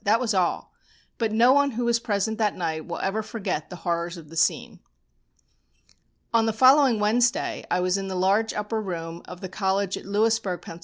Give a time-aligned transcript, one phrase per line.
[0.03, 0.73] That was all.
[1.19, 4.35] But no one who was present that night will ever forget the horrors of the
[4.35, 4.79] scene.
[6.33, 10.05] On the following Wednesday I was in the large upper room of the college at
[10.07, 10.79] Lewisburg, Pa.